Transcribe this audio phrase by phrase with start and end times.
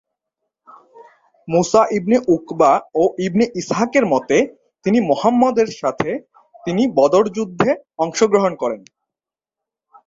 [1.47, 4.37] মুসা ibn Uqba ও ibn ইসহাকের মতে,
[4.85, 6.09] তিনি মুহাম্মদ এর সাথে
[6.65, 7.69] তিনি বদর যুদ্ধে
[7.97, 8.81] অংশগ্রহণ করেন।